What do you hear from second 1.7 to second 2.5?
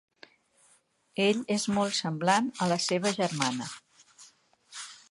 molt semblant